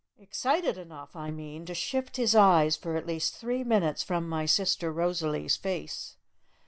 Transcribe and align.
Excited 0.17 0.79
enough, 0.79 1.15
I 1.15 1.29
mean, 1.29 1.63
to 1.67 1.75
shift 1.75 2.17
his 2.17 2.33
eyes 2.33 2.75
for 2.75 2.95
at 2.95 3.05
least 3.05 3.35
three 3.35 3.63
minutes 3.63 4.01
from 4.01 4.27
my 4.27 4.47
sister 4.47 4.91
Rosalee's 4.91 5.57
face. 5.57 6.15